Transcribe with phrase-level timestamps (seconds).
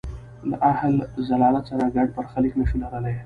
[0.49, 0.93] له اهل
[1.29, 3.15] ضلالت سره ګډ برخلیک نه شو لرلای.